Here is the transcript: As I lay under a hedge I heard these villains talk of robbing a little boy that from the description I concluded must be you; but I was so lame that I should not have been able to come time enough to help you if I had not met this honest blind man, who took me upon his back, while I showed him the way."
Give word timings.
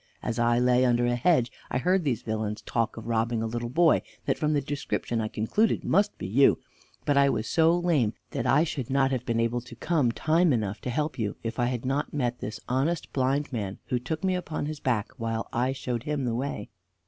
As 0.23 0.39
I 0.39 0.57
lay 0.57 0.83
under 0.83 1.05
a 1.05 1.13
hedge 1.15 1.51
I 1.69 1.77
heard 1.77 2.03
these 2.03 2.23
villains 2.23 2.63
talk 2.63 2.97
of 2.97 3.05
robbing 3.05 3.43
a 3.43 3.45
little 3.45 3.69
boy 3.69 4.01
that 4.25 4.35
from 4.35 4.53
the 4.53 4.59
description 4.61 5.21
I 5.21 5.27
concluded 5.27 5.83
must 5.83 6.17
be 6.17 6.25
you; 6.25 6.57
but 7.05 7.17
I 7.17 7.29
was 7.29 7.47
so 7.47 7.77
lame 7.77 8.15
that 8.31 8.47
I 8.47 8.63
should 8.63 8.89
not 8.89 9.11
have 9.11 9.27
been 9.27 9.39
able 9.39 9.61
to 9.61 9.75
come 9.75 10.11
time 10.11 10.53
enough 10.53 10.81
to 10.81 10.89
help 10.89 11.19
you 11.19 11.35
if 11.43 11.59
I 11.59 11.65
had 11.67 11.85
not 11.85 12.15
met 12.15 12.39
this 12.39 12.59
honest 12.67 13.13
blind 13.13 13.53
man, 13.53 13.77
who 13.89 13.99
took 13.99 14.23
me 14.23 14.33
upon 14.33 14.65
his 14.65 14.79
back, 14.79 15.11
while 15.17 15.47
I 15.53 15.71
showed 15.71 16.01
him 16.01 16.25
the 16.25 16.33
way." 16.33 16.71